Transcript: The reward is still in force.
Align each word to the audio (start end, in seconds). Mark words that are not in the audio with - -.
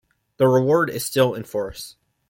The 0.37 0.47
reward 0.47 0.89
is 0.89 1.05
still 1.05 1.35
in 1.35 1.43
force. 1.43 1.95